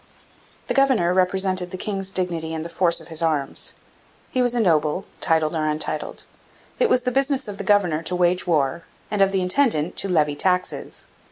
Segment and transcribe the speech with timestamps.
[0.65, 3.75] The governor represented the king's dignity and the force of his arms.
[4.31, 6.23] He was a noble, titled or untitled.
[6.79, 10.09] It was the business of the governor to wage war and of the intendant to
[10.09, 11.05] levy taxes.